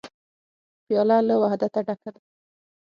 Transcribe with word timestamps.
پیاله 0.85 1.17
له 1.27 1.35
وحدته 1.41 1.79
ډکه 1.87 2.09
ده. 2.13 2.21